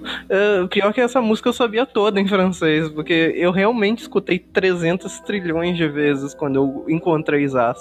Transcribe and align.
Uh, 0.00 0.68
pior 0.68 0.92
que 0.92 1.00
essa 1.00 1.20
música 1.20 1.48
eu 1.48 1.52
sabia 1.52 1.84
toda 1.84 2.20
em 2.20 2.28
francês, 2.28 2.88
porque 2.88 3.34
eu 3.36 3.50
realmente 3.50 4.02
escutei 4.02 4.38
300 4.38 5.20
trilhões 5.20 5.76
de 5.76 5.88
vezes 5.88 6.34
quando 6.34 6.56
eu 6.56 6.84
encontrei 6.88 7.46
Zaz. 7.48 7.78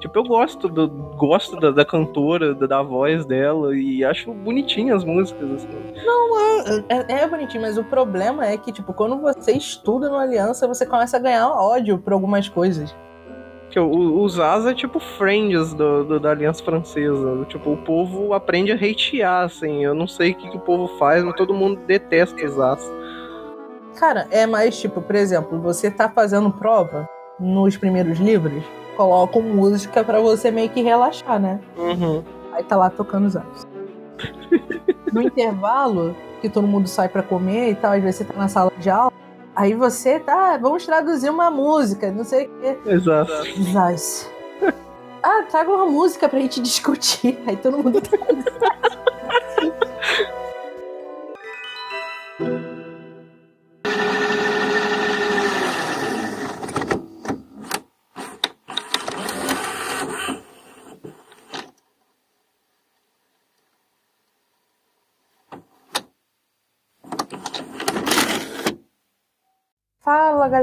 Tipo, 0.00 0.18
eu 0.18 0.24
gosto 0.24 0.68
do 0.68 0.88
gosto 0.88 1.58
da, 1.58 1.70
da 1.70 1.84
cantora, 1.84 2.54
da, 2.54 2.66
da, 2.66 2.82
voz 2.82 3.24
dela 3.24 3.74
e 3.74 4.04
acho 4.04 4.30
bonitinho 4.32 4.94
as 4.94 5.04
músicas. 5.04 5.50
Assim. 5.52 5.68
Não, 6.04 6.38
é, 6.38 6.84
é, 6.88 7.22
é, 7.22 7.26
bonitinho, 7.28 7.62
mas 7.62 7.78
o 7.78 7.84
problema 7.84 8.44
é 8.46 8.58
que, 8.58 8.72
tipo, 8.72 8.92
quando 8.92 9.18
você 9.18 9.52
estuda 9.52 10.10
no 10.10 10.16
Aliança, 10.16 10.68
você 10.68 10.84
começa 10.84 11.16
a 11.16 11.20
ganhar 11.20 11.48
ódio 11.48 11.98
por 11.98 12.12
algumas 12.12 12.46
coisas. 12.46 12.94
Que 13.70 13.80
o, 13.80 14.20
o 14.20 14.28
Zaz 14.28 14.66
é 14.66 14.74
tipo 14.74 14.98
Friends 14.98 15.74
do, 15.74 16.04
do, 16.04 16.20
da 16.20 16.30
Aliança 16.30 16.62
Francesa. 16.62 17.44
Tipo, 17.48 17.72
o 17.72 17.76
povo 17.76 18.32
aprende 18.32 18.72
a 18.72 18.76
hatear, 18.76 19.44
assim. 19.44 19.84
Eu 19.84 19.94
não 19.94 20.06
sei 20.06 20.32
o 20.32 20.34
que, 20.34 20.50
que 20.50 20.56
o 20.56 20.60
povo 20.60 20.86
faz, 20.98 21.22
mas 21.24 21.34
todo 21.34 21.52
mundo 21.52 21.80
detesta 21.86 22.44
o 22.44 22.48
Zaz. 22.48 22.92
Cara, 23.98 24.26
é 24.30 24.46
mais 24.46 24.78
tipo, 24.78 25.00
por 25.00 25.16
exemplo, 25.16 25.60
você 25.60 25.90
tá 25.90 26.08
fazendo 26.08 26.50
prova 26.50 27.08
nos 27.40 27.76
primeiros 27.76 28.18
livros 28.18 28.62
colocam 28.96 29.42
música 29.42 30.02
para 30.02 30.20
você 30.20 30.50
meio 30.50 30.70
que 30.70 30.80
relaxar, 30.80 31.38
né? 31.38 31.60
Uhum. 31.76 32.24
Aí 32.52 32.64
tá 32.64 32.76
lá 32.76 32.90
tocando 32.90 33.26
os 33.26 33.36
anos. 33.36 33.66
no 35.12 35.22
intervalo, 35.22 36.16
que 36.40 36.48
todo 36.48 36.66
mundo 36.66 36.88
sai 36.88 37.08
para 37.08 37.22
comer 37.22 37.70
e 37.70 37.74
tal, 37.74 37.92
às 37.92 38.02
vezes 38.02 38.16
você 38.16 38.24
tá 38.24 38.34
na 38.34 38.48
sala 38.48 38.72
de 38.78 38.90
aula, 38.90 39.12
aí 39.56 39.74
você 39.74 40.20
tá, 40.20 40.56
vamos 40.58 40.84
traduzir 40.84 41.30
uma 41.30 41.50
música, 41.50 42.12
não 42.12 42.22
sei 42.22 42.46
o 42.46 42.50
quê. 42.60 42.78
Exato. 42.86 43.32
Exato. 43.32 44.30
ah, 45.22 45.42
traga 45.50 45.70
uma 45.70 45.86
música 45.86 46.28
pra 46.28 46.38
gente 46.38 46.60
discutir. 46.60 47.38
Aí 47.46 47.56
todo 47.56 47.78
mundo 47.78 48.00
tá. 48.00 48.75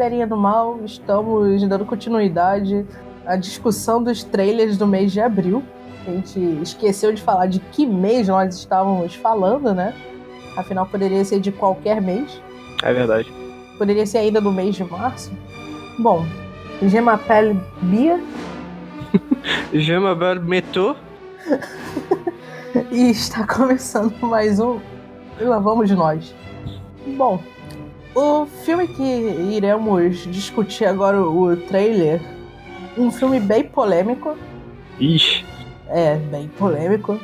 Galerinha 0.04 0.28
do 0.28 0.36
mal, 0.36 0.82
estamos 0.84 1.66
dando 1.66 1.86
continuidade 1.86 2.86
à 3.26 3.38
discussão 3.38 4.04
dos 4.04 4.22
trailers 4.22 4.78
do 4.78 4.86
mês 4.86 5.14
de 5.14 5.22
abril. 5.22 5.64
A 6.06 6.12
gente 6.12 6.40
esqueceu 6.62 7.14
de 7.14 7.22
falar 7.22 7.46
de 7.46 7.60
que 7.60 7.86
mês 7.86 8.28
nós 8.28 8.54
estávamos 8.54 9.16
falando, 9.16 9.74
né? 9.74 9.96
Afinal, 10.58 10.86
poderia 10.86 11.24
ser 11.24 11.40
de 11.40 11.54
qualquer 11.54 12.02
mês. 12.02 12.42
É 12.84 12.92
verdade. 12.92 13.32
Poderia 13.78 14.06
ser 14.06 14.18
ainda 14.18 14.42
no 14.42 14.52
mês 14.52 14.76
de 14.76 14.84
março. 14.84 15.32
Bom, 15.98 16.26
Gemapel 16.82 17.56
Bia. 17.84 18.22
Gemapel 19.72 20.42
Meto. 20.42 20.98
e 22.92 23.10
está 23.10 23.48
começando 23.48 24.14
mais 24.22 24.60
um. 24.60 24.82
E 25.40 25.46
lá 25.46 25.60
vamos 25.60 25.90
nós. 25.92 26.36
Bom, 27.16 27.42
o 28.16 28.46
filme 28.46 28.88
que 28.88 29.04
iremos 29.04 30.26
discutir 30.32 30.86
agora, 30.86 31.22
o 31.22 31.56
trailer, 31.58 32.22
um 32.98 33.12
filme 33.12 33.40
bem 33.40 33.64
polêmico. 33.64 34.38
Ixi. 35.00 35.46
É, 35.90 36.16
bem 36.16 36.48
polêmico. 36.48 37.20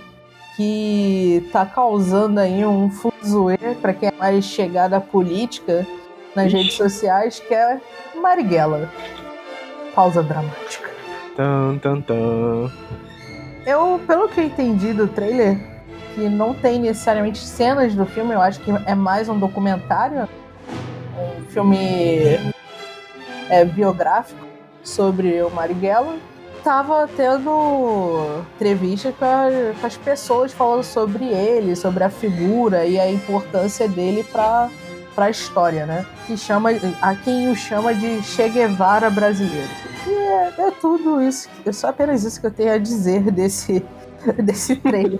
Que 0.55 1.47
tá 1.53 1.65
causando 1.65 2.39
aí 2.39 2.65
um 2.65 2.89
fuzuê 2.89 3.57
para 3.81 3.93
quem 3.93 4.09
é 4.09 4.13
mais 4.17 4.43
chegada 4.43 4.97
à 4.97 5.01
política 5.01 5.87
nas 6.35 6.47
Ixi. 6.47 6.57
redes 6.57 6.73
sociais, 6.73 7.39
que 7.39 7.53
é 7.53 7.79
Marighella. 8.21 8.89
Pausa 9.95 10.21
dramática. 10.21 10.89
Tan, 11.37 11.77
tan, 11.77 12.01
tan. 12.01 12.69
Eu, 13.65 14.01
pelo 14.05 14.27
que 14.27 14.41
eu 14.41 14.45
entendi 14.45 14.91
do 14.91 15.07
trailer, 15.07 15.57
que 16.13 16.27
não 16.27 16.53
tem 16.53 16.79
necessariamente 16.79 17.39
cenas 17.39 17.95
do 17.95 18.05
filme, 18.05 18.33
eu 18.33 18.41
acho 18.41 18.59
que 18.59 18.71
é 18.85 18.95
mais 18.95 19.29
um 19.29 19.39
documentário 19.39 20.27
filme 21.49 22.53
é, 23.49 23.65
biográfico 23.65 24.45
sobre 24.83 25.41
o 25.41 25.49
Marighella, 25.49 26.15
tava 26.63 27.09
tendo 27.15 28.43
entrevista 28.55 29.13
com, 29.17 29.25
a, 29.25 29.47
com, 29.79 29.87
as 29.87 29.97
pessoas 29.97 30.51
falando 30.51 30.83
sobre 30.83 31.25
ele, 31.25 31.75
sobre 31.75 32.03
a 32.03 32.09
figura 32.09 32.85
e 32.85 32.99
a 32.99 33.09
importância 33.11 33.87
dele 33.87 34.23
para 34.23 34.69
para 35.15 35.25
a 35.25 35.29
história, 35.31 35.85
né? 35.85 36.05
Que 36.25 36.37
chama 36.37 36.69
a 37.01 37.15
quem 37.15 37.51
o 37.51 37.55
chama 37.55 37.93
de 37.93 38.21
Che 38.21 38.47
Guevara 38.47 39.09
brasileiro. 39.09 39.67
E 40.07 40.11
é, 40.11 40.53
é 40.67 40.71
tudo 40.71 41.21
isso, 41.21 41.49
é 41.65 41.71
só 41.73 41.89
apenas 41.89 42.23
isso 42.23 42.39
que 42.39 42.47
eu 42.47 42.51
tenho 42.51 42.71
a 42.71 42.77
dizer 42.77 43.29
desse 43.31 43.83
desse 44.41 44.77
trailer. 44.77 45.19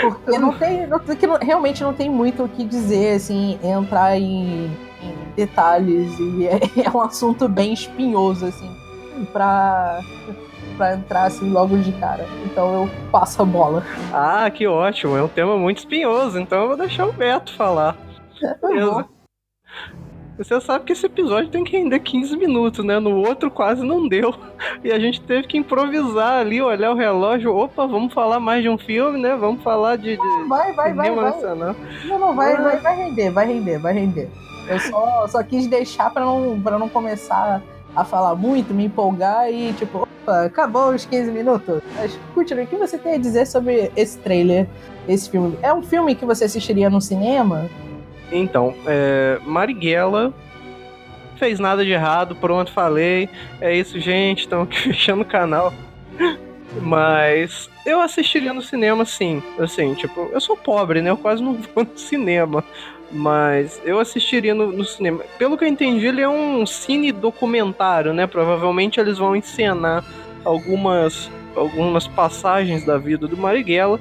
Porque 0.00 0.38
não 0.38 0.52
tem, 0.58 0.86
não, 0.86 0.98
que 0.98 1.26
realmente 1.44 1.84
não 1.84 1.92
tem 1.92 2.10
muito 2.10 2.42
o 2.42 2.48
que 2.48 2.64
dizer, 2.64 3.14
assim, 3.14 3.58
entrar 3.62 4.18
em 4.18 4.76
detalhes 5.36 6.18
e 6.18 6.46
é, 6.46 6.60
é 6.86 6.90
um 6.90 7.00
assunto 7.00 7.48
bem 7.48 7.72
espinhoso, 7.72 8.46
assim, 8.46 8.70
pra, 9.32 10.00
pra 10.76 10.94
entrar 10.94 11.24
assim 11.24 11.50
logo 11.50 11.76
de 11.78 11.92
cara. 11.92 12.26
Então 12.44 12.82
eu 12.82 12.90
passo 13.12 13.42
a 13.42 13.44
bola. 13.44 13.84
Ah, 14.12 14.50
que 14.50 14.66
ótimo. 14.66 15.16
É 15.16 15.22
um 15.22 15.28
tema 15.28 15.56
muito 15.56 15.78
espinhoso, 15.78 16.38
então 16.38 16.62
eu 16.62 16.68
vou 16.68 16.76
deixar 16.76 17.06
o 17.06 17.12
Beto 17.12 17.54
falar. 17.54 17.96
Beleza. 18.60 19.06
Você 20.38 20.60
sabe 20.60 20.84
que 20.84 20.92
esse 20.92 21.06
episódio 21.06 21.50
tem 21.50 21.64
que 21.64 21.76
render 21.76 21.98
15 21.98 22.36
minutos, 22.36 22.84
né? 22.84 22.98
No 22.98 23.16
outro 23.26 23.50
quase 23.50 23.82
não 23.82 24.08
deu. 24.08 24.34
E 24.82 24.92
a 24.92 24.98
gente 24.98 25.20
teve 25.20 25.46
que 25.46 25.56
improvisar 25.56 26.40
ali, 26.40 26.62
olhar 26.62 26.92
o 26.92 26.94
relógio. 26.94 27.54
Opa, 27.54 27.86
vamos 27.86 28.12
falar 28.12 28.38
mais 28.38 28.62
de 28.62 28.68
um 28.68 28.78
filme, 28.78 29.18
né? 29.18 29.34
Vamos 29.34 29.62
falar 29.62 29.96
de. 29.96 30.16
Não, 30.16 30.48
vai, 30.48 30.72
vai, 30.72 30.94
vai, 30.94 31.10
vai. 31.10 31.40
Não, 32.04 32.18
não, 32.18 32.34
vai, 32.34 32.56
vai, 32.56 32.76
vai 32.78 32.96
render, 32.96 33.30
vai 33.30 33.46
render, 33.46 33.78
vai 33.78 33.92
render. 33.92 34.30
Eu 34.68 34.78
só, 34.80 35.28
só 35.28 35.42
quis 35.42 35.66
deixar 35.66 36.10
pra 36.10 36.24
não, 36.24 36.60
pra 36.60 36.78
não 36.78 36.88
começar 36.88 37.62
a 37.94 38.04
falar 38.04 38.34
muito, 38.34 38.74
me 38.74 38.84
empolgar 38.84 39.50
e 39.50 39.72
tipo, 39.72 40.00
opa, 40.02 40.44
acabou 40.44 40.90
os 40.90 41.04
15 41.04 41.30
minutos. 41.30 41.80
Mas 41.94 42.18
continue, 42.34 42.64
o 42.64 42.66
que 42.66 42.76
você 42.76 42.98
tem 42.98 43.14
a 43.14 43.18
dizer 43.18 43.46
sobre 43.46 43.90
esse 43.96 44.18
trailer, 44.18 44.68
esse 45.08 45.30
filme? 45.30 45.58
É 45.62 45.72
um 45.72 45.82
filme 45.82 46.14
que 46.14 46.24
você 46.24 46.44
assistiria 46.44 46.90
no 46.90 47.00
cinema? 47.00 47.68
Então, 48.30 48.74
é, 48.86 49.38
Marighella 49.44 50.34
fez 51.36 51.58
nada 51.60 51.84
de 51.84 51.92
errado, 51.92 52.34
pronto, 52.36 52.72
falei. 52.72 53.28
É 53.60 53.74
isso, 53.74 54.00
gente, 54.00 54.48
aqui 54.52 54.80
fechando 54.80 55.22
o 55.22 55.26
canal. 55.26 55.72
Mas 56.82 57.70
eu 57.84 58.00
assistiria 58.00 58.52
no 58.52 58.60
cinema, 58.60 59.04
sim. 59.04 59.42
Assim, 59.58 59.94
tipo, 59.94 60.28
eu 60.32 60.40
sou 60.40 60.56
pobre, 60.56 61.00
né? 61.00 61.10
Eu 61.10 61.16
quase 61.16 61.42
não 61.42 61.54
vou 61.74 61.84
no 61.84 61.98
cinema. 61.98 62.64
Mas 63.10 63.80
eu 63.84 64.00
assistiria 64.00 64.54
no, 64.54 64.72
no, 64.72 64.84
cinema. 64.84 65.22
Pelo 65.38 65.56
que 65.56 65.64
eu 65.64 65.68
entendi, 65.68 66.06
ele 66.06 66.20
é 66.20 66.28
um 66.28 66.66
cine 66.66 67.12
documentário, 67.12 68.12
né? 68.12 68.26
Provavelmente 68.26 68.98
eles 68.98 69.18
vão 69.18 69.36
encenar 69.36 70.04
algumas, 70.44 71.30
algumas 71.54 72.08
passagens 72.08 72.84
da 72.84 72.98
vida 72.98 73.26
do 73.28 73.36
Marighella. 73.36 74.00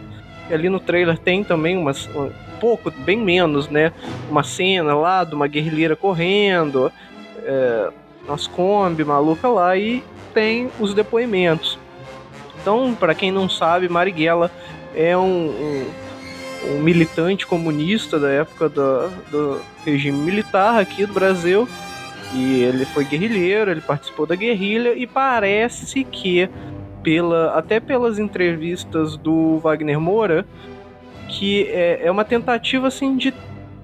E 0.49 0.53
ali 0.53 0.69
no 0.69 0.79
trailer 0.79 1.17
tem 1.17 1.43
também 1.43 1.77
umas. 1.77 2.07
Um 2.15 2.31
pouco, 2.59 2.89
bem 2.89 3.17
menos, 3.17 3.69
né? 3.69 3.91
Uma 4.29 4.43
cena 4.43 4.95
lá 4.95 5.23
de 5.23 5.35
uma 5.35 5.47
guerrilheira 5.47 5.95
correndo, 5.95 6.91
é, 7.43 7.89
nas 8.27 8.47
Kombi 8.47 9.03
maluca 9.03 9.47
lá, 9.47 9.77
e 9.77 10.03
tem 10.33 10.69
os 10.79 10.93
depoimentos. 10.93 11.77
Então, 12.61 12.95
para 12.95 13.13
quem 13.13 13.31
não 13.31 13.47
sabe, 13.47 13.87
Marighella 13.87 14.49
é 14.95 15.15
um, 15.15 15.49
um 15.49 15.85
um 16.71 16.81
militante 16.81 17.45
comunista 17.45 18.19
da 18.19 18.29
época 18.29 18.69
do, 18.69 19.09
do 19.31 19.61
regime 19.85 20.17
militar 20.17 20.79
aqui 20.79 21.05
do 21.05 21.13
Brasil. 21.13 21.67
E 22.33 22.63
ele 22.63 22.85
foi 22.85 23.05
guerrilheiro, 23.05 23.71
ele 23.71 23.81
participou 23.81 24.25
da 24.25 24.35
guerrilha 24.35 24.93
e 24.93 25.07
parece 25.07 26.03
que 26.03 26.49
pela 27.03 27.51
até 27.57 27.79
pelas 27.79 28.17
entrevistas 28.17 29.15
do 29.15 29.59
Wagner 29.59 29.99
Moura 29.99 30.45
que 31.27 31.63
é, 31.69 32.01
é 32.03 32.11
uma 32.11 32.25
tentativa 32.25 32.87
assim 32.87 33.15
de 33.15 33.33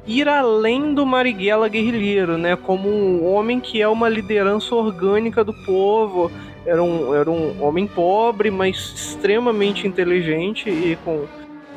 ir 0.06 0.28
além 0.28 0.94
do 0.94 1.06
Marighella 1.06 1.68
guerrilheiro, 1.68 2.38
né? 2.38 2.56
Como 2.56 2.90
um 2.90 3.26
homem 3.26 3.60
que 3.60 3.82
é 3.82 3.88
uma 3.88 4.10
liderança 4.10 4.74
orgânica 4.74 5.44
do 5.44 5.54
povo. 5.66 6.32
Era 6.66 6.82
um, 6.82 7.14
era 7.14 7.30
um 7.30 7.64
homem 7.64 7.88
pobre, 7.88 8.52
mas 8.52 8.78
extremamente 8.96 9.88
inteligente 9.88 10.70
e 10.70 10.98
com 11.04 11.26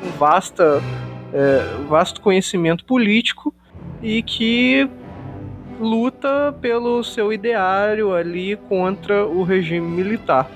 um 0.03 0.09
vasta, 0.17 0.81
é, 1.33 1.83
vasto 1.87 2.21
conhecimento 2.21 2.85
político 2.85 3.53
e 4.01 4.21
que 4.21 4.89
luta 5.79 6.55
pelo 6.61 7.03
seu 7.03 7.33
ideário 7.33 8.13
ali 8.13 8.55
contra 8.55 9.25
o 9.25 9.43
regime 9.43 9.87
militar. 9.87 10.49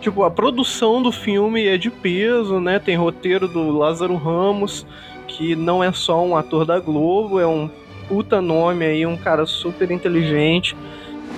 Tipo, 0.00 0.22
a 0.22 0.30
produção 0.30 1.02
do 1.02 1.12
filme 1.12 1.66
é 1.66 1.76
de 1.76 1.90
peso, 1.90 2.58
né? 2.58 2.78
Tem 2.78 2.96
roteiro 2.96 3.46
do 3.46 3.70
Lázaro 3.70 4.16
Ramos, 4.16 4.86
que 5.26 5.54
não 5.54 5.84
é 5.84 5.92
só 5.92 6.24
um 6.24 6.36
ator 6.36 6.64
da 6.64 6.78
Globo, 6.78 7.38
é 7.38 7.46
um 7.46 7.70
puta 8.08 8.40
nome 8.40 8.84
aí, 8.84 9.04
um 9.04 9.16
cara 9.16 9.44
super 9.44 9.90
inteligente. 9.90 10.74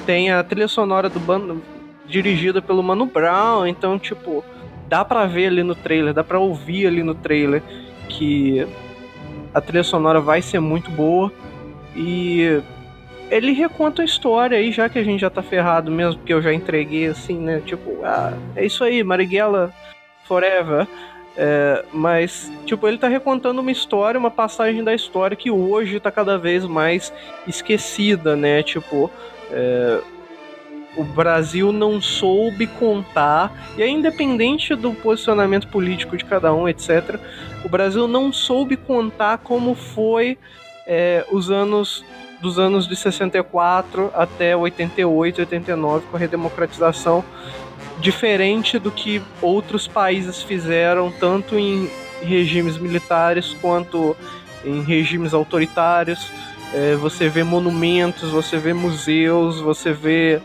Tem 0.06 0.30
a 0.30 0.42
trilha 0.44 0.68
sonora 0.68 1.08
do 1.08 1.18
bando 1.18 1.60
dirigida 2.06 2.62
pelo 2.62 2.82
Mano 2.82 3.06
Brown, 3.06 3.66
então, 3.66 3.98
tipo, 3.98 4.44
dá 4.92 5.02
pra 5.06 5.24
ver 5.24 5.46
ali 5.46 5.62
no 5.62 5.74
trailer, 5.74 6.12
dá 6.12 6.22
pra 6.22 6.38
ouvir 6.38 6.86
ali 6.86 7.02
no 7.02 7.14
trailer 7.14 7.62
que 8.10 8.68
a 9.54 9.58
trilha 9.58 9.82
sonora 9.82 10.20
vai 10.20 10.42
ser 10.42 10.60
muito 10.60 10.90
boa. 10.90 11.32
E 11.96 12.60
ele 13.30 13.52
reconta 13.52 14.02
a 14.02 14.04
história 14.04 14.58
aí, 14.58 14.70
já 14.70 14.90
que 14.90 14.98
a 14.98 15.02
gente 15.02 15.22
já 15.22 15.30
tá 15.30 15.42
ferrado 15.42 15.90
mesmo, 15.90 16.18
porque 16.18 16.34
eu 16.34 16.42
já 16.42 16.52
entreguei 16.52 17.06
assim, 17.06 17.38
né? 17.38 17.62
Tipo, 17.64 18.04
ah, 18.04 18.34
é 18.54 18.66
isso 18.66 18.84
aí, 18.84 19.02
Marighella 19.02 19.72
Forever. 20.24 20.86
É, 21.38 21.82
mas, 21.90 22.52
tipo, 22.66 22.86
ele 22.86 22.98
tá 22.98 23.08
recontando 23.08 23.62
uma 23.62 23.72
história, 23.72 24.20
uma 24.20 24.30
passagem 24.30 24.84
da 24.84 24.92
história 24.92 25.34
que 25.34 25.50
hoje 25.50 26.00
tá 26.00 26.10
cada 26.10 26.36
vez 26.36 26.66
mais 26.66 27.10
esquecida, 27.46 28.36
né? 28.36 28.62
Tipo, 28.62 29.10
é, 29.50 30.02
o 30.96 31.04
Brasil 31.04 31.72
não 31.72 32.00
soube 32.00 32.66
contar, 32.66 33.72
e 33.76 33.82
é 33.82 33.88
independente 33.88 34.74
do 34.74 34.92
posicionamento 34.92 35.68
político 35.68 36.16
de 36.16 36.24
cada 36.24 36.52
um, 36.52 36.68
etc., 36.68 37.18
o 37.64 37.68
Brasil 37.68 38.06
não 38.08 38.32
soube 38.32 38.76
contar 38.76 39.38
como 39.38 39.74
foi 39.74 40.36
é, 40.86 41.24
os 41.30 41.50
anos 41.50 42.04
dos 42.40 42.58
anos 42.58 42.88
de 42.88 42.96
64 42.96 44.10
até 44.12 44.56
88, 44.56 45.42
89, 45.42 46.06
com 46.10 46.16
a 46.16 46.18
redemocratização, 46.18 47.24
diferente 48.00 48.80
do 48.80 48.90
que 48.90 49.22
outros 49.40 49.86
países 49.86 50.42
fizeram, 50.42 51.10
tanto 51.12 51.56
em 51.56 51.88
regimes 52.20 52.76
militares 52.78 53.56
quanto 53.60 54.16
em 54.64 54.82
regimes 54.82 55.32
autoritários. 55.32 56.32
É, 56.74 56.96
você 56.96 57.28
vê 57.28 57.44
monumentos, 57.44 58.30
você 58.30 58.58
vê 58.58 58.72
museus, 58.72 59.60
você 59.60 59.92
vê 59.92 60.42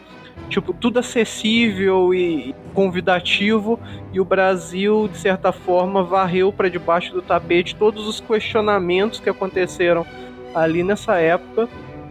tipo 0.49 0.73
tudo 0.73 0.99
acessível 0.99 2.13
e 2.13 2.55
convidativo 2.73 3.79
e 4.13 4.19
o 4.19 4.25
Brasil 4.25 5.07
de 5.07 5.17
certa 5.17 5.51
forma 5.51 6.03
varreu 6.03 6.53
para 6.53 6.69
debaixo 6.69 7.13
do 7.13 7.21
tapete 7.21 7.75
todos 7.75 8.07
os 8.07 8.19
questionamentos 8.19 9.19
que 9.19 9.29
aconteceram 9.29 10.05
ali 10.55 10.83
nessa 10.83 11.17
época 11.17 11.67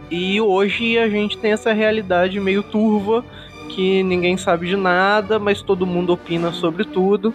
e 0.09 0.39
hoje 0.39 0.97
a 0.97 1.09
gente 1.09 1.37
tem 1.37 1.51
essa 1.51 1.73
realidade 1.73 2.39
meio 2.39 2.63
turva 2.63 3.25
que 3.69 4.01
ninguém 4.03 4.37
sabe 4.37 4.67
de 4.67 4.75
nada, 4.75 5.37
mas 5.37 5.61
todo 5.61 5.85
mundo 5.85 6.13
opina 6.13 6.51
sobre 6.51 6.83
tudo. 6.83 7.33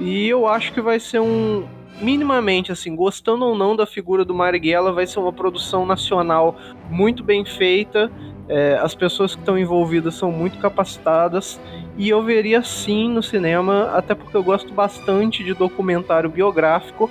E 0.00 0.28
eu 0.28 0.46
acho 0.46 0.72
que 0.72 0.80
vai 0.80 1.00
ser 1.00 1.20
um 1.20 1.64
minimamente 2.00 2.70
assim, 2.70 2.94
gostando 2.94 3.44
ou 3.44 3.54
não 3.54 3.74
da 3.74 3.86
figura 3.86 4.24
do 4.24 4.34
Marighella, 4.34 4.92
vai 4.92 5.06
ser 5.06 5.18
uma 5.18 5.32
produção 5.32 5.86
nacional 5.86 6.56
muito 6.90 7.24
bem 7.24 7.44
feita. 7.44 8.10
É, 8.48 8.78
as 8.80 8.94
pessoas 8.94 9.34
que 9.34 9.40
estão 9.40 9.58
envolvidas 9.58 10.14
são 10.14 10.30
muito 10.30 10.58
capacitadas 10.58 11.60
e 11.96 12.08
eu 12.08 12.22
veria 12.22 12.62
sim 12.62 13.08
no 13.10 13.22
cinema, 13.22 13.90
até 13.94 14.14
porque 14.14 14.36
eu 14.36 14.42
gosto 14.42 14.72
bastante 14.72 15.42
de 15.42 15.52
documentário 15.52 16.30
biográfico 16.30 17.10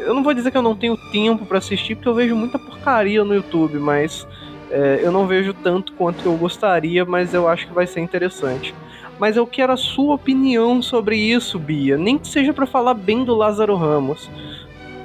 eu 0.00 0.14
não 0.14 0.22
vou 0.22 0.34
dizer 0.34 0.50
que 0.50 0.56
eu 0.56 0.62
não 0.62 0.74
tenho 0.74 0.96
tempo 0.96 1.44
para 1.44 1.58
assistir, 1.58 1.94
porque 1.94 2.08
eu 2.08 2.14
vejo 2.14 2.34
muita 2.34 2.58
porcaria 2.58 3.22
no 3.24 3.34
YouTube, 3.34 3.78
mas 3.78 4.26
é, 4.70 5.00
eu 5.02 5.12
não 5.12 5.26
vejo 5.26 5.52
tanto 5.52 5.92
quanto 5.92 6.24
eu 6.24 6.36
gostaria, 6.36 7.04
mas 7.04 7.34
eu 7.34 7.48
acho 7.48 7.66
que 7.66 7.72
vai 7.72 7.86
ser 7.86 8.00
interessante. 8.00 8.74
Mas 9.18 9.36
eu 9.36 9.46
quero 9.46 9.72
a 9.72 9.76
sua 9.76 10.14
opinião 10.14 10.80
sobre 10.80 11.16
isso, 11.16 11.58
Bia. 11.58 11.98
Nem 11.98 12.16
que 12.16 12.26
seja 12.26 12.54
para 12.54 12.66
falar 12.66 12.94
bem 12.94 13.22
do 13.24 13.34
Lázaro 13.34 13.76
Ramos. 13.76 14.30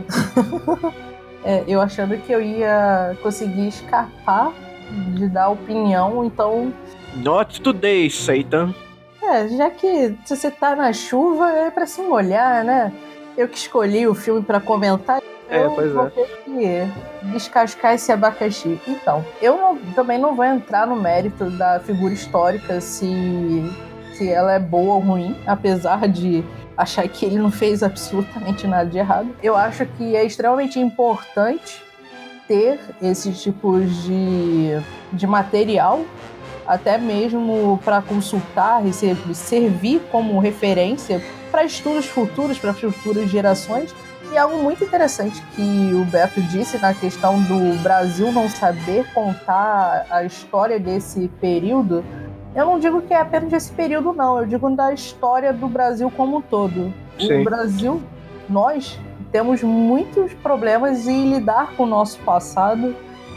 é, 1.44 1.64
eu 1.68 1.82
achando 1.82 2.18
que 2.18 2.32
eu 2.32 2.42
ia 2.42 3.18
conseguir 3.22 3.68
escapar 3.68 4.54
de 5.14 5.28
dar 5.28 5.50
opinião, 5.50 6.24
então. 6.24 6.74
Not 7.16 7.62
today, 7.62 8.10
Satan. 8.10 8.74
É, 9.24 9.48
já 9.48 9.70
que 9.70 10.16
se 10.26 10.36
você 10.36 10.52
tá 10.52 10.76
na 10.76 10.94
chuva 10.94 11.50
é 11.50 11.72
para 11.72 11.86
se 11.88 12.02
molhar, 12.02 12.64
né? 12.64 12.92
eu 13.38 13.48
que 13.48 13.58
escolhi 13.58 14.08
o 14.08 14.16
filme 14.16 14.42
para 14.42 14.60
comentar. 14.60 15.22
É, 15.50 15.64
eu 15.64 15.72
pois 15.72 15.92
vou 15.92 16.08
é. 16.08 16.10
ter 16.10 16.28
que 16.44 17.32
descascar 17.32 17.94
esse 17.94 18.12
abacaxi. 18.12 18.80
Então, 18.88 19.24
eu 19.42 19.58
não, 19.58 19.78
também 19.94 20.18
não 20.18 20.36
vou 20.36 20.46
entrar 20.46 20.88
no 20.88 20.96
mérito 20.96 21.50
da 21.52 21.80
figura 21.80 22.14
histórica 22.14 22.82
se, 22.82 23.64
se 24.14 24.30
ela 24.30 24.54
é 24.54 24.60
boa 24.60 24.96
ou 24.96 25.00
ruim, 25.00 25.36
apesar 25.46 26.08
de 26.08 26.44
achar 26.76 27.08
que 27.08 27.26
ele 27.26 27.38
não 27.38 27.52
fez 27.52 27.84
absolutamente 27.84 28.66
nada 28.66 28.90
de 28.90 28.98
errado. 28.98 29.30
Eu 29.42 29.56
acho 29.56 29.86
que 29.86 30.16
é 30.16 30.26
extremamente 30.26 30.80
importante 30.80 31.85
ter 32.48 32.80
esses 33.02 33.42
tipos 33.42 34.04
de, 34.04 34.80
de 35.12 35.28
material, 35.28 36.02
até 36.68 36.98
mesmo 36.98 37.80
para 37.84 38.02
consultar, 38.02 38.82
servir 39.34 40.02
como 40.12 40.40
referência 40.40 41.22
para 41.52 41.64
estudos 41.64 42.06
futuros, 42.06 42.58
para 42.58 42.74
futuras 42.74 43.30
gerações. 43.30 43.94
E 44.32 44.38
algo 44.38 44.58
muito 44.58 44.84
interessante 44.84 45.42
que 45.56 45.92
o 45.94 46.04
Beto 46.06 46.42
disse 46.42 46.78
na 46.80 46.94
questão 46.94 47.42
do 47.44 47.82
Brasil 47.82 48.32
não 48.32 48.50
saber 48.50 49.06
contar 49.14 50.06
a 50.10 50.24
história 50.24 50.80
desse 50.80 51.28
período. 51.40 52.04
Eu 52.56 52.66
não 52.66 52.80
digo 52.80 53.02
que 53.02 53.14
é 53.14 53.22
apenas 53.22 53.54
esse 53.54 53.72
período, 53.72 54.12
não. 54.14 54.40
Eu 54.40 54.46
digo 54.46 54.70
da 54.72 54.92
história 54.94 55.54
do 55.54 55.68
Brasil 55.68 56.12
como 56.12 56.38
um 56.38 56.42
todo. 56.42 56.92
Sim. 57.20 57.42
O 57.42 57.44
Brasil, 57.44 58.02
nós 58.50 59.00
temos 59.36 59.62
muitos 59.62 60.34
problemas 60.36 61.10
em 61.10 61.34
lidar 61.34 61.76
com 61.76 61.84
o 61.84 61.86
nosso 61.86 62.18
passado 62.20 62.96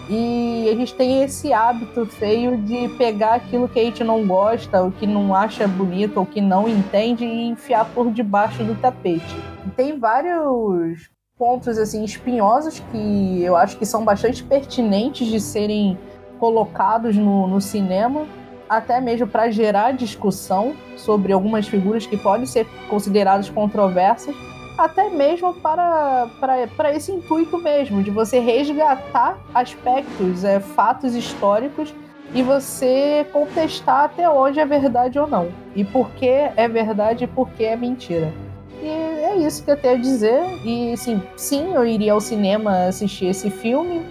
e 0.09 0.69
a 0.71 0.77
gente 0.77 0.95
tem 0.95 1.25
esse 1.25 1.53
hábito 1.53 2.07
feio 2.07 2.57
de 2.57 2.89
pegar 2.91 3.35
aquilo 3.35 3.69
que 3.69 3.81
a 3.81 3.83
gente 3.83 4.05
não 4.05 4.25
gosta, 4.25 4.81
o 4.81 4.93
que 4.93 5.09
não 5.09 5.35
acha 5.35 5.67
bonito, 5.67 6.19
ou 6.19 6.25
que 6.25 6.41
não 6.41 6.69
entende 6.69 7.25
e 7.25 7.49
enfiar 7.49 7.85
por 7.87 8.13
debaixo 8.13 8.63
do 8.63 8.77
tapete. 8.77 9.43
Tem 9.75 9.99
vários 9.99 11.11
pontos 11.37 11.77
assim 11.77 12.05
espinhosos 12.05 12.79
que 12.93 13.43
eu 13.43 13.57
acho 13.57 13.77
que 13.77 13.85
são 13.85 14.05
bastante 14.05 14.45
pertinentes 14.45 15.27
de 15.27 15.41
serem 15.41 15.99
colocados 16.39 17.17
no, 17.17 17.49
no 17.49 17.61
cinema, 17.61 18.25
até 18.69 19.01
mesmo 19.01 19.27
para 19.27 19.51
gerar 19.51 19.95
discussão 19.95 20.77
sobre 20.97 21.33
algumas 21.33 21.67
figuras 21.67 22.07
que 22.07 22.17
podem 22.17 22.47
ser 22.47 22.69
consideradas 22.89 23.51
controversas 23.51 24.37
até 24.79 25.11
mesmo 25.11 25.53
para, 25.55 26.29
para, 26.41 26.69
para 26.69 26.95
esse 26.95 27.11
intuito 27.11 27.59
mesmo, 27.59 28.03
de 28.03 28.11
você 28.11 28.39
resgatar 28.39 29.37
aspectos, 29.53 30.45
é, 30.45 30.61
fatos 30.61 31.15
históricos 31.15 31.93
e 32.33 32.43
você 32.43 33.27
contestar 33.33 34.05
até 34.05 34.29
onde 34.31 34.61
é 34.61 34.65
verdade 34.65 35.19
ou 35.19 35.27
não. 35.27 35.49
E 35.75 35.85
por 35.85 36.11
que 36.11 36.29
é 36.29 36.69
verdade 36.69 37.25
e 37.25 37.27
por 37.27 37.51
que 37.51 37.65
é 37.65 37.75
mentira. 37.75 38.33
E 38.81 38.87
é 38.87 39.37
isso 39.37 39.65
que 39.65 39.71
eu 39.71 39.77
tenho 39.77 39.95
a 39.95 40.01
dizer. 40.01 40.43
E 40.65 40.97
sim, 40.97 41.21
sim, 41.37 41.75
eu 41.75 41.85
iria 41.85 42.13
ao 42.13 42.21
cinema 42.21 42.87
assistir 42.87 43.27
esse 43.27 43.51
filme. 43.51 44.03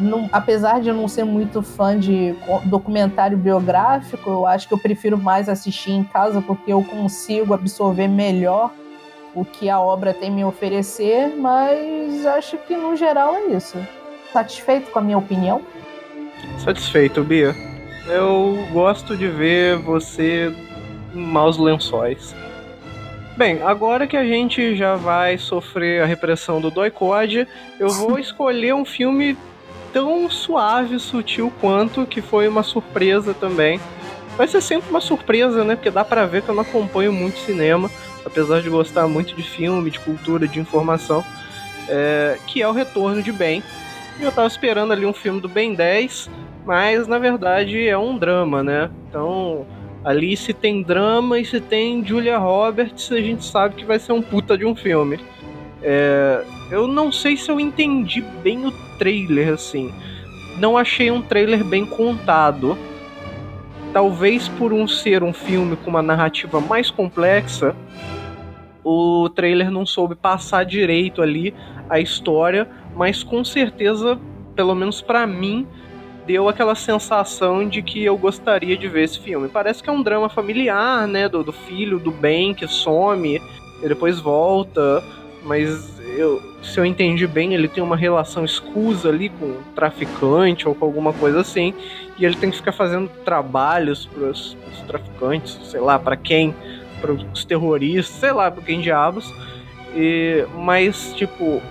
Não, 0.00 0.28
apesar 0.32 0.80
de 0.80 0.88
eu 0.88 0.94
não 0.94 1.08
ser 1.08 1.24
muito 1.24 1.60
fã 1.60 1.98
de 1.98 2.34
documentário 2.66 3.36
biográfico, 3.36 4.30
eu 4.30 4.46
acho 4.46 4.68
que 4.68 4.72
eu 4.72 4.78
prefiro 4.78 5.18
mais 5.18 5.48
assistir 5.48 5.90
em 5.90 6.04
casa 6.04 6.40
porque 6.40 6.72
eu 6.72 6.82
consigo 6.84 7.52
absorver 7.52 8.06
melhor 8.06 8.70
o 9.34 9.44
que 9.44 9.68
a 9.68 9.80
obra 9.80 10.14
tem 10.14 10.30
me 10.30 10.44
oferecer, 10.44 11.34
mas 11.36 12.24
acho 12.26 12.56
que 12.58 12.76
no 12.76 12.96
geral 12.96 13.34
é 13.34 13.46
isso. 13.48 13.78
Satisfeito 14.32 14.90
com 14.90 14.98
a 14.98 15.02
minha 15.02 15.18
opinião? 15.18 15.62
Satisfeito, 16.58 17.22
Bia. 17.22 17.54
Eu 18.06 18.66
gosto 18.72 19.16
de 19.16 19.28
ver 19.28 19.76
você 19.78 20.54
em 21.14 21.20
maus 21.20 21.58
lençóis. 21.58 22.34
Bem, 23.36 23.62
agora 23.62 24.06
que 24.06 24.16
a 24.16 24.24
gente 24.24 24.74
já 24.74 24.96
vai 24.96 25.38
sofrer 25.38 26.02
a 26.02 26.06
repressão 26.06 26.60
do 26.60 26.70
doicode, 26.70 27.46
eu 27.78 27.88
vou 27.88 28.18
escolher 28.20 28.74
um 28.74 28.84
filme 28.84 29.36
tão 29.92 30.28
suave 30.28 30.96
e 30.96 31.00
sutil 31.00 31.52
quanto, 31.60 32.04
que 32.04 32.20
foi 32.20 32.48
uma 32.48 32.62
surpresa 32.62 33.32
também. 33.32 33.80
Vai 34.36 34.46
ser 34.46 34.60
sempre 34.60 34.90
uma 34.90 35.00
surpresa, 35.00 35.64
né? 35.64 35.74
Porque 35.74 35.90
dá 35.90 36.04
pra 36.04 36.26
ver 36.26 36.42
que 36.42 36.48
eu 36.48 36.54
não 36.54 36.62
acompanho 36.62 37.12
muito 37.12 37.38
cinema 37.38 37.90
apesar 38.24 38.62
de 38.62 38.68
gostar 38.68 39.06
muito 39.06 39.34
de 39.34 39.42
filme, 39.42 39.90
de 39.90 39.98
cultura, 40.00 40.46
de 40.46 40.58
informação, 40.58 41.24
é, 41.88 42.38
que 42.46 42.62
é 42.62 42.68
o 42.68 42.72
Retorno 42.72 43.22
de 43.22 43.32
Ben. 43.32 43.62
E 44.18 44.22
eu 44.22 44.32
tava 44.32 44.48
esperando 44.48 44.92
ali 44.92 45.06
um 45.06 45.12
filme 45.12 45.40
do 45.40 45.48
Ben 45.48 45.74
10, 45.74 46.28
mas 46.66 47.06
na 47.06 47.18
verdade 47.18 47.86
é 47.86 47.96
um 47.96 48.18
drama, 48.18 48.62
né? 48.62 48.90
Então, 49.08 49.66
ali 50.04 50.36
se 50.36 50.52
tem 50.52 50.82
drama 50.82 51.38
e 51.38 51.44
se 51.44 51.60
tem 51.60 52.04
Julia 52.04 52.38
Roberts, 52.38 53.10
a 53.12 53.20
gente 53.20 53.44
sabe 53.44 53.76
que 53.76 53.84
vai 53.84 53.98
ser 53.98 54.12
um 54.12 54.22
puta 54.22 54.58
de 54.58 54.64
um 54.64 54.74
filme. 54.74 55.20
É, 55.82 56.44
eu 56.70 56.86
não 56.86 57.10
sei 57.12 57.36
se 57.36 57.50
eu 57.50 57.60
entendi 57.60 58.20
bem 58.42 58.66
o 58.66 58.72
trailer, 58.98 59.54
assim. 59.54 59.92
Não 60.58 60.76
achei 60.76 61.10
um 61.10 61.22
trailer 61.22 61.64
bem 61.64 61.86
contado. 61.86 62.76
Talvez 63.92 64.48
por 64.48 64.72
um 64.72 64.86
ser 64.86 65.22
um 65.22 65.32
filme 65.32 65.76
com 65.76 65.90
uma 65.90 66.02
narrativa 66.02 66.60
mais 66.60 66.90
complexa, 66.90 67.74
o 68.84 69.28
trailer 69.28 69.70
não 69.70 69.84
soube 69.84 70.14
passar 70.14 70.64
direito 70.64 71.20
ali 71.20 71.54
a 71.88 72.00
história, 72.00 72.68
mas 72.94 73.22
com 73.22 73.44
certeza, 73.44 74.18
pelo 74.54 74.74
menos 74.74 75.02
para 75.02 75.26
mim, 75.26 75.66
deu 76.26 76.48
aquela 76.48 76.74
sensação 76.74 77.66
de 77.68 77.82
que 77.82 78.04
eu 78.04 78.16
gostaria 78.16 78.76
de 78.76 78.88
ver 78.88 79.04
esse 79.04 79.18
filme. 79.18 79.48
Parece 79.48 79.82
que 79.82 79.88
é 79.88 79.92
um 79.92 80.02
drama 80.02 80.28
familiar, 80.28 81.06
né, 81.06 81.28
do, 81.28 81.42
do 81.42 81.52
filho 81.52 81.98
do 81.98 82.10
bem 82.10 82.54
que 82.54 82.66
some 82.66 83.40
e 83.82 83.88
depois 83.88 84.20
volta, 84.20 85.02
mas 85.44 85.97
eu, 86.18 86.42
se 86.62 86.78
eu 86.78 86.84
entendi 86.84 87.26
bem, 87.26 87.54
ele 87.54 87.68
tem 87.68 87.82
uma 87.82 87.96
relação 87.96 88.44
escusa 88.44 89.08
ali 89.08 89.28
com 89.28 89.46
um 89.46 89.62
traficante 89.74 90.66
ou 90.66 90.74
com 90.74 90.84
alguma 90.84 91.12
coisa 91.12 91.40
assim, 91.40 91.72
e 92.18 92.24
ele 92.24 92.34
tem 92.34 92.50
que 92.50 92.56
ficar 92.56 92.72
fazendo 92.72 93.08
trabalhos 93.24 94.04
para 94.06 94.24
os 94.24 94.56
traficantes, 94.86 95.58
sei 95.64 95.80
lá, 95.80 95.98
para 95.98 96.16
quem, 96.16 96.54
para 97.00 97.12
os 97.12 97.44
terroristas, 97.44 98.16
sei 98.16 98.32
lá, 98.32 98.50
para 98.50 98.62
quem 98.62 98.80
diabos. 98.80 99.32
E, 99.94 100.44
mas, 100.56 101.14
tipo, 101.14 101.62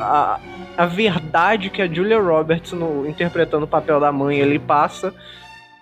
a, 0.00 0.40
a 0.76 0.86
verdade 0.86 1.68
que 1.68 1.82
a 1.82 1.86
Julia 1.86 2.20
Roberts, 2.20 2.72
no, 2.72 3.06
interpretando 3.06 3.64
o 3.64 3.68
papel 3.68 4.00
da 4.00 4.10
mãe, 4.10 4.38
ele 4.38 4.58
passa 4.58 5.14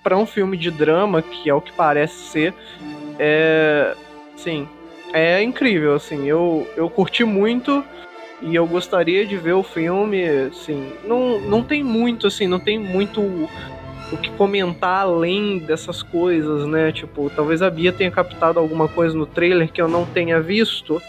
para 0.02 0.18
um 0.18 0.26
filme 0.26 0.56
de 0.56 0.70
drama, 0.70 1.22
que 1.22 1.48
é 1.48 1.54
o 1.54 1.60
que 1.60 1.72
parece 1.72 2.14
ser, 2.30 2.54
é. 3.18 3.94
Sim, 4.36 4.66
é 5.12 5.42
incrível, 5.42 5.94
assim. 5.94 6.26
Eu, 6.26 6.66
eu 6.76 6.88
curti 6.88 7.24
muito 7.24 7.84
e 8.40 8.54
eu 8.54 8.66
gostaria 8.66 9.26
de 9.26 9.36
ver 9.36 9.52
o 9.52 9.62
filme, 9.62 10.24
assim. 10.26 10.92
Não, 11.04 11.40
não 11.40 11.62
tem 11.62 11.82
muito, 11.82 12.26
assim, 12.26 12.46
não 12.46 12.58
tem 12.58 12.78
muito 12.78 13.20
o 13.20 14.16
que 14.16 14.30
comentar 14.30 15.02
além 15.02 15.58
dessas 15.58 16.02
coisas, 16.02 16.66
né? 16.66 16.92
Tipo, 16.92 17.30
talvez 17.30 17.62
a 17.62 17.70
Bia 17.70 17.92
tenha 17.92 18.10
captado 18.10 18.58
alguma 18.58 18.88
coisa 18.88 19.16
no 19.16 19.26
trailer 19.26 19.70
que 19.70 19.80
eu 19.80 19.88
não 19.88 20.04
tenha 20.04 20.40
visto, 20.40 21.00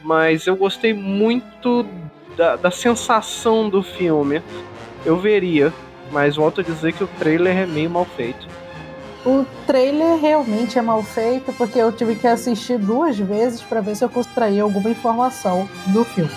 mas 0.00 0.46
eu 0.46 0.56
gostei 0.56 0.92
muito 0.92 1.86
da, 2.36 2.56
da 2.56 2.70
sensação 2.70 3.68
do 3.68 3.82
filme. 3.82 4.42
Eu 5.04 5.18
veria, 5.18 5.72
mas 6.10 6.36
volto 6.36 6.60
a 6.60 6.64
dizer 6.64 6.92
que 6.92 7.04
o 7.04 7.08
trailer 7.18 7.56
é 7.56 7.66
meio 7.66 7.90
mal 7.90 8.04
feito. 8.04 8.53
O 9.26 9.46
trailer 9.66 10.20
realmente 10.20 10.78
é 10.78 10.82
mal 10.82 11.02
feito 11.02 11.50
porque 11.54 11.78
eu 11.78 11.90
tive 11.90 12.14
que 12.14 12.26
assistir 12.26 12.78
duas 12.78 13.18
vezes 13.18 13.62
para 13.62 13.80
ver 13.80 13.96
se 13.96 14.04
eu 14.04 14.10
extrair 14.20 14.60
alguma 14.60 14.90
informação 14.90 15.66
do 15.86 16.04
filme. 16.04 16.30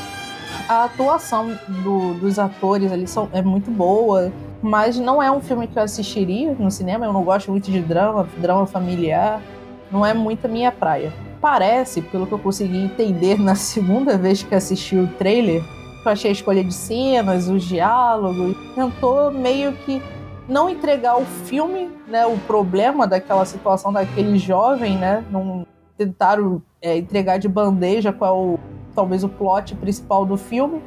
A 0.70 0.86
atuação 0.86 1.58
do, 1.84 2.14
dos 2.14 2.40
atores 2.40 2.90
ali 2.90 3.06
são, 3.06 3.28
é 3.34 3.42
muito 3.42 3.70
boa, 3.70 4.32
mas 4.62 4.98
não 4.98 5.22
é 5.22 5.30
um 5.30 5.42
filme 5.42 5.68
que 5.68 5.78
eu 5.78 5.84
assistiria 5.84 6.56
no 6.58 6.72
cinema. 6.72 7.06
Eu 7.06 7.12
não 7.12 7.24
gosto 7.24 7.52
muito 7.52 7.70
de 7.70 7.82
drama, 7.82 8.26
drama 8.38 8.66
familiar, 8.66 9.42
não 9.92 10.06
é 10.06 10.14
muito 10.14 10.46
a 10.46 10.50
minha 10.50 10.72
praia. 10.72 11.12
Parece, 11.42 12.02
pelo 12.02 12.26
que 12.26 12.32
eu 12.32 12.40
consegui 12.40 12.78
entender 12.78 13.38
na 13.38 13.56
segunda 13.56 14.18
vez 14.18 14.44
que 14.44 14.56
assisti 14.56 14.96
o 14.96 15.08
trailer, 15.08 15.62
eu 16.06 16.12
achei 16.12 16.30
a 16.30 16.34
escolha 16.34 16.64
de 16.64 16.74
cenas, 16.74 17.50
os 17.50 17.66
diálogos, 17.66 18.56
tentou 18.74 19.30
meio 19.30 19.74
que 19.74 20.02
não 20.48 20.70
entregar 20.70 21.18
o 21.18 21.26
filme, 21.26 21.90
né, 22.08 22.26
o 22.26 22.38
problema 22.40 23.06
daquela 23.06 23.46
situação 23.46 23.92
daquele 23.92 24.38
jovem, 24.38 24.98
né, 24.98 25.24
não 25.30 25.66
tentaram 25.98 26.62
é, 26.82 26.98
entregar 26.98 27.38
de 27.38 27.48
bandeja 27.48 28.14
qual 28.14 28.34
é 28.34 28.38
o, 28.38 28.60
talvez 28.96 29.24
o 29.24 29.30
plot 29.30 29.76
principal 29.76 30.26
do 30.26 30.38
filme, 30.38 30.82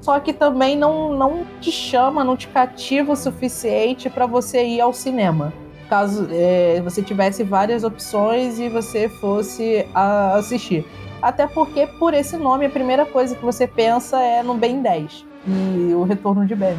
só 0.00 0.20
que 0.20 0.32
também 0.32 0.76
não, 0.76 1.16
não 1.16 1.44
te 1.60 1.72
chama, 1.72 2.22
não 2.22 2.36
te 2.36 2.48
cativa 2.48 3.12
o 3.12 3.16
suficiente 3.16 4.10
para 4.10 4.26
você 4.26 4.64
ir 4.64 4.80
ao 4.80 4.92
cinema. 4.92 5.52
Caso 5.88 6.28
é, 6.30 6.80
você 6.82 7.02
tivesse 7.02 7.42
várias 7.42 7.84
opções 7.84 8.58
e 8.58 8.68
você 8.68 9.08
fosse 9.08 9.86
a, 9.94 10.34
assistir. 10.34 10.84
Até 11.22 11.46
porque, 11.46 11.86
por 11.86 12.12
esse 12.12 12.36
nome, 12.36 12.66
a 12.66 12.70
primeira 12.70 13.06
coisa 13.06 13.34
que 13.34 13.44
você 13.44 13.66
pensa 13.66 14.20
é 14.20 14.42
no 14.42 14.54
Ben 14.54 14.82
10 14.82 15.24
e 15.46 15.94
o 15.94 16.02
retorno 16.02 16.44
de 16.44 16.54
Ben. 16.54 16.76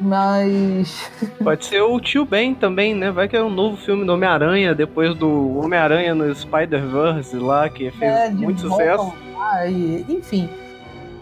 Mas. 0.00 1.10
Pode 1.42 1.66
ser 1.66 1.82
o 1.82 2.00
Tio 2.00 2.24
Ben 2.24 2.54
também, 2.54 2.94
né? 2.94 3.10
Vai 3.10 3.28
que 3.28 3.36
é 3.36 3.42
um 3.42 3.50
novo 3.50 3.76
filme 3.76 4.04
do 4.04 4.14
Homem-Aranha, 4.14 4.74
depois 4.74 5.14
do 5.14 5.58
Homem-Aranha 5.58 6.14
no 6.14 6.34
Spider-Verse 6.34 7.36
lá, 7.36 7.68
que 7.68 7.90
fez 7.90 8.12
é, 8.12 8.30
muito 8.30 8.62
sucesso. 8.62 9.12
e, 9.68 10.04
enfim. 10.08 10.48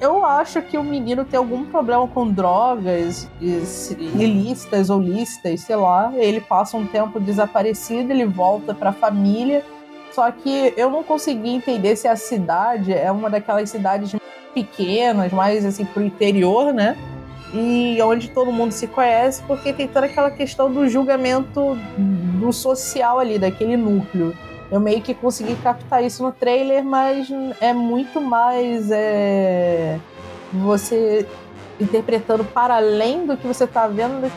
Eu 0.00 0.24
acho 0.24 0.62
que 0.62 0.78
o 0.78 0.84
menino 0.84 1.24
tem 1.24 1.36
algum 1.36 1.64
problema 1.64 2.06
com 2.06 2.28
drogas 2.30 3.28
ilícitas 3.40 4.90
ou 4.90 5.00
lícitas, 5.00 5.62
sei 5.62 5.74
lá. 5.74 6.12
Ele 6.14 6.40
passa 6.40 6.76
um 6.76 6.86
tempo 6.86 7.18
desaparecido, 7.18 8.12
ele 8.12 8.24
volta 8.24 8.72
pra 8.72 8.92
família. 8.92 9.64
Só 10.12 10.30
que 10.30 10.72
eu 10.76 10.88
não 10.88 11.02
consegui 11.02 11.50
entender 11.50 11.96
se 11.96 12.06
a 12.06 12.14
cidade 12.14 12.92
é 12.92 13.10
uma 13.10 13.28
daquelas 13.28 13.70
cidades 13.70 14.14
pequenas, 14.54 15.32
mais 15.32 15.64
assim 15.64 15.84
pro 15.84 16.02
interior, 16.02 16.72
né? 16.72 16.96
E 17.52 17.98
onde 18.02 18.28
todo 18.28 18.52
mundo 18.52 18.72
se 18.72 18.86
conhece, 18.86 19.42
porque 19.46 19.72
tem 19.72 19.88
toda 19.88 20.06
aquela 20.06 20.30
questão 20.30 20.70
do 20.70 20.88
julgamento 20.88 21.78
do 21.96 22.52
social 22.52 23.18
ali, 23.18 23.38
daquele 23.38 23.76
núcleo. 23.76 24.34
Eu 24.70 24.80
meio 24.80 25.00
que 25.00 25.14
consegui 25.14 25.54
captar 25.56 26.04
isso 26.04 26.22
no 26.22 26.30
trailer, 26.30 26.84
mas 26.84 27.28
é 27.60 27.72
muito 27.72 28.20
mais 28.20 28.90
é, 28.90 29.98
você 30.52 31.26
interpretando 31.80 32.44
para 32.44 32.76
além 32.76 33.24
do 33.24 33.36
que 33.36 33.46
você 33.46 33.64
está 33.64 33.86
vendo 33.86 34.30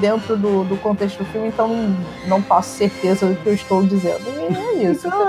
dentro 0.00 0.36
do, 0.36 0.64
do 0.64 0.76
contexto 0.76 1.18
do 1.18 1.24
filme, 1.26 1.48
então 1.48 1.68
não, 1.68 1.96
não 2.26 2.42
passo 2.42 2.76
certeza 2.76 3.26
do 3.26 3.36
que 3.36 3.46
eu 3.46 3.54
estou 3.54 3.82
dizendo. 3.82 4.22
E 4.28 4.84
é 4.84 4.90
isso. 4.90 5.08
não, 5.08 5.24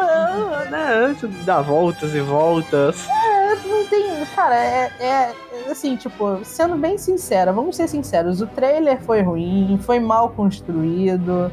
não, 0.70 1.44
dá 1.44 1.62
voltas 1.62 2.14
e 2.14 2.22
voltas. 2.22 3.08
É, 3.10 3.56
não 3.68 3.86
tem. 3.86 4.06
Cara, 4.36 4.56
é, 4.56 4.92
é 5.00 5.34
assim, 5.70 5.96
tipo, 5.96 6.40
sendo 6.44 6.76
bem 6.76 6.98
sincera, 6.98 7.52
vamos 7.52 7.76
ser 7.76 7.88
sinceros, 7.88 8.42
o 8.42 8.48
trailer 8.48 9.02
foi 9.02 9.22
ruim, 9.22 9.78
foi 9.82 10.00
mal 10.00 10.30
construído. 10.30 11.52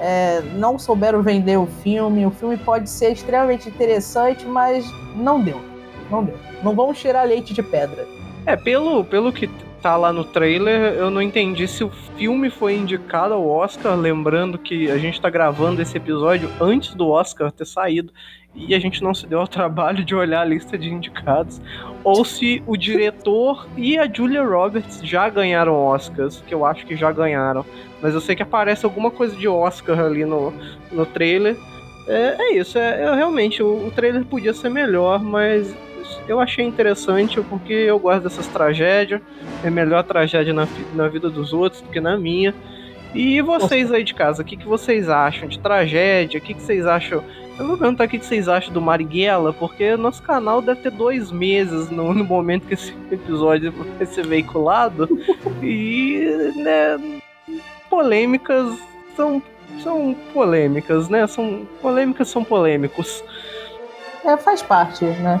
É, 0.00 0.42
não 0.56 0.78
souberam 0.78 1.22
vender 1.22 1.56
o 1.56 1.66
filme. 1.66 2.26
O 2.26 2.30
filme 2.30 2.56
pode 2.56 2.90
ser 2.90 3.12
extremamente 3.12 3.68
interessante, 3.68 4.44
mas 4.44 4.84
não 5.14 5.40
deu. 5.40 5.60
Não 6.10 6.24
deu. 6.24 6.36
Não 6.62 6.74
vamos 6.74 6.98
tirar 6.98 7.22
leite 7.22 7.54
de 7.54 7.62
pedra. 7.62 8.06
É, 8.44 8.56
pelo, 8.56 9.04
pelo 9.04 9.32
que 9.32 9.48
tá 9.82 9.96
lá 9.96 10.12
no 10.12 10.22
trailer, 10.22 10.94
eu 10.94 11.10
não 11.10 11.20
entendi 11.20 11.66
se 11.66 11.82
o 11.82 11.90
filme 12.16 12.48
foi 12.48 12.76
indicado 12.76 13.34
ao 13.34 13.48
Oscar, 13.48 13.96
lembrando 13.96 14.56
que 14.56 14.88
a 14.88 14.96
gente 14.96 15.20
tá 15.20 15.28
gravando 15.28 15.82
esse 15.82 15.96
episódio 15.96 16.48
antes 16.60 16.94
do 16.94 17.08
Oscar 17.08 17.50
ter 17.50 17.66
saído 17.66 18.12
e 18.54 18.76
a 18.76 18.78
gente 18.78 19.02
não 19.02 19.12
se 19.12 19.26
deu 19.26 19.40
ao 19.40 19.48
trabalho 19.48 20.04
de 20.04 20.14
olhar 20.14 20.42
a 20.42 20.44
lista 20.44 20.78
de 20.78 20.88
indicados, 20.88 21.60
ou 22.04 22.24
se 22.24 22.62
o 22.64 22.76
diretor 22.76 23.66
e 23.76 23.98
a 23.98 24.10
Julia 24.10 24.44
Roberts 24.44 25.00
já 25.02 25.28
ganharam 25.28 25.74
Oscars, 25.74 26.42
que 26.46 26.54
eu 26.54 26.64
acho 26.64 26.86
que 26.86 26.94
já 26.94 27.10
ganharam, 27.10 27.64
mas 28.00 28.14
eu 28.14 28.20
sei 28.20 28.36
que 28.36 28.42
aparece 28.42 28.84
alguma 28.84 29.10
coisa 29.10 29.34
de 29.34 29.48
Oscar 29.48 29.98
ali 29.98 30.24
no, 30.24 30.52
no 30.92 31.04
trailer. 31.06 31.56
É, 32.06 32.36
é 32.38 32.52
isso, 32.56 32.78
é, 32.78 33.02
é 33.02 33.14
realmente 33.14 33.62
o, 33.62 33.86
o 33.86 33.90
trailer 33.90 34.24
podia 34.24 34.52
ser 34.52 34.68
melhor, 34.68 35.20
mas 35.20 35.74
eu 36.28 36.40
achei 36.40 36.64
interessante 36.64 37.40
porque 37.42 37.72
eu 37.72 37.98
gosto 37.98 38.22
dessas 38.22 38.46
tragédias. 38.46 39.20
É 39.64 39.70
melhor 39.70 40.02
tragédia 40.04 40.52
na, 40.52 40.66
na 40.94 41.08
vida 41.08 41.28
dos 41.28 41.52
outros 41.52 41.82
do 41.82 41.88
que 41.88 42.00
na 42.00 42.16
minha. 42.16 42.54
E 43.14 43.42
vocês 43.42 43.92
aí 43.92 44.02
de 44.02 44.14
casa, 44.14 44.42
o 44.42 44.44
que, 44.44 44.56
que 44.56 44.66
vocês 44.66 45.08
acham 45.08 45.46
de 45.46 45.58
tragédia? 45.58 46.38
O 46.38 46.42
que, 46.42 46.54
que 46.54 46.62
vocês 46.62 46.86
acham? 46.86 47.22
Eu 47.58 47.66
vou 47.66 47.76
perguntar 47.76 48.04
o 48.04 48.08
que 48.08 48.18
vocês 48.18 48.48
acham 48.48 48.72
do 48.72 48.80
Marighella, 48.80 49.52
porque 49.52 49.96
nosso 49.96 50.22
canal 50.22 50.62
deve 50.62 50.80
ter 50.80 50.90
dois 50.90 51.30
meses 51.30 51.90
no, 51.90 52.14
no 52.14 52.24
momento 52.24 52.66
que 52.66 52.72
esse 52.72 52.94
episódio 53.10 53.70
vai 53.98 54.06
ser 54.06 54.26
veiculado. 54.26 55.06
e, 55.62 56.52
né, 56.56 57.20
polêmicas 57.90 58.78
são, 59.14 59.42
são 59.82 60.16
polêmicas, 60.32 61.10
né? 61.10 61.26
São 61.26 61.66
polêmicas 61.82 62.28
são 62.28 62.42
polêmicos. 62.42 63.22
É, 64.24 64.38
faz 64.38 64.62
parte, 64.62 65.04
né? 65.04 65.38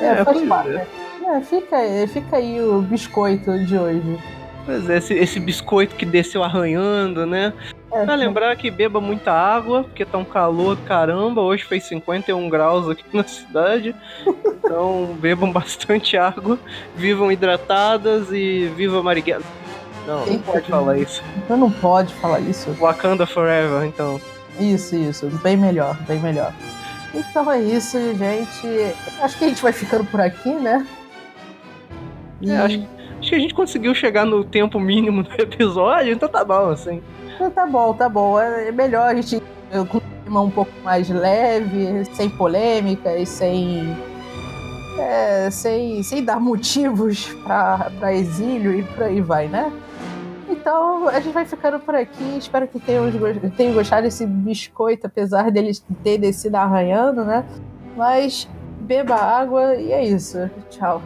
É, 0.00 0.06
é 0.06 0.24
faz 0.24 0.40
parte. 0.42 0.70
É. 0.70 0.86
É, 1.26 1.40
fica, 1.40 1.76
fica 2.12 2.36
aí 2.36 2.60
o 2.60 2.82
biscoito 2.82 3.58
de 3.64 3.78
hoje. 3.78 4.18
Pois 4.66 4.88
é, 4.88 4.96
esse, 4.96 5.14
esse 5.14 5.40
biscoito 5.40 5.94
que 5.94 6.04
desceu 6.06 6.42
arranhando, 6.42 7.26
né? 7.26 7.52
É, 7.92 8.04
pra 8.04 8.14
lembrar 8.14 8.56
que 8.56 8.70
beba 8.70 9.00
muita 9.00 9.32
água, 9.32 9.84
porque 9.84 10.04
tá 10.04 10.18
um 10.18 10.24
calor 10.24 10.76
caramba. 10.86 11.40
Hoje 11.40 11.64
fez 11.64 11.84
51 11.84 12.48
graus 12.48 12.88
aqui 12.88 13.04
na 13.12 13.24
cidade. 13.24 13.94
Então 14.58 15.16
bebam 15.20 15.50
bastante 15.50 16.16
água, 16.16 16.58
vivam 16.96 17.30
hidratadas 17.30 18.30
e 18.30 18.70
viva 18.76 19.02
Marighella. 19.02 19.44
Não, 20.06 20.26
não 20.26 20.38
pode 20.38 20.68
falar 20.68 20.98
isso. 20.98 21.22
Então 21.36 21.56
não 21.56 21.70
pode 21.70 22.12
falar 22.14 22.40
isso. 22.40 22.70
Wakanda 22.72 23.26
Forever, 23.26 23.84
então. 23.84 24.20
Isso, 24.60 24.94
isso. 24.94 25.26
Bem 25.42 25.56
melhor, 25.56 25.96
bem 26.06 26.18
melhor. 26.20 26.52
Então 27.14 27.50
é 27.50 27.60
isso, 27.60 27.98
gente. 28.14 28.66
Acho 29.20 29.38
que 29.38 29.44
a 29.44 29.48
gente 29.48 29.62
vai 29.62 29.72
ficando 29.72 30.04
por 30.04 30.20
aqui, 30.20 30.52
né? 30.52 30.86
E... 32.40 32.50
É, 32.50 32.56
acho, 32.58 32.86
Acho 33.24 33.30
que 33.30 33.36
a 33.36 33.38
gente 33.38 33.54
conseguiu 33.54 33.94
chegar 33.94 34.26
no 34.26 34.44
tempo 34.44 34.78
mínimo 34.78 35.22
do 35.22 35.32
episódio, 35.40 36.12
então 36.12 36.28
tá 36.28 36.44
bom, 36.44 36.68
assim. 36.68 37.02
Então 37.34 37.50
tá 37.50 37.66
bom, 37.66 37.94
tá 37.94 38.06
bom. 38.06 38.38
É 38.38 38.70
melhor 38.70 39.08
a 39.08 39.14
gente 39.14 39.42
com 39.88 39.96
um 39.96 40.00
clima 40.22 40.40
um 40.42 40.50
pouco 40.50 40.70
mais 40.84 41.08
leve, 41.08 42.04
sem 42.12 42.28
polêmicas, 42.28 43.30
sem. 43.30 43.96
É, 44.98 45.48
sem, 45.50 46.02
sem 46.02 46.22
dar 46.22 46.38
motivos 46.38 47.26
para 47.42 48.14
exílio 48.14 48.78
e 48.78 48.82
por 48.82 49.04
aí 49.04 49.22
vai, 49.22 49.48
né? 49.48 49.72
Então 50.54 51.08
a 51.08 51.18
gente 51.20 51.32
vai 51.32 51.44
ficando 51.44 51.78
por 51.80 51.94
aqui. 51.94 52.38
Espero 52.38 52.66
que 52.68 52.78
tenham, 52.78 53.04
tenham 53.56 53.74
gostado 53.74 54.02
desse 54.02 54.24
biscoito, 54.24 55.06
apesar 55.06 55.50
dele 55.50 55.72
ter 56.02 56.18
descido 56.18 56.56
arranhando, 56.56 57.24
né? 57.24 57.44
Mas 57.96 58.48
beba 58.80 59.16
água 59.16 59.74
e 59.74 59.92
é 59.92 60.04
isso. 60.04 60.48
Tchau. 60.70 61.02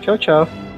Tchau, 0.00 0.18
tchau. 0.18 0.69